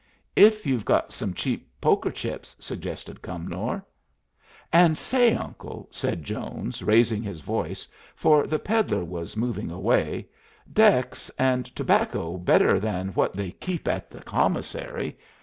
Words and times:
"If 0.35 0.65
you've 0.65 0.83
got 0.83 1.13
some 1.13 1.31
cheap 1.35 1.69
poker 1.79 2.09
chips," 2.09 2.55
suggested 2.57 3.21
Cumnor. 3.21 3.85
"And 4.73 4.97
say, 4.97 5.35
uncle," 5.35 5.89
said 5.91 6.23
Jones, 6.23 6.81
raising 6.81 7.21
his 7.21 7.41
voice, 7.41 7.87
for 8.15 8.47
the 8.47 8.57
peddler 8.57 9.03
was 9.05 9.37
moving 9.37 9.69
away, 9.69 10.27
"decks, 10.73 11.29
and 11.37 11.67
tobacco 11.75 12.37
better 12.37 12.79
than 12.79 13.09
what 13.09 13.35
they 13.35 13.51
keep 13.51 13.87
at 13.87 14.09
the 14.09 14.21
commissary. 14.21 15.17